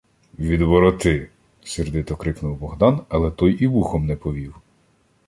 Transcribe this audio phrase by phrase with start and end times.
[0.39, 1.29] —Відвороти!—
[1.63, 4.55] сердито крикнув Богдан, але той і вухом не повів: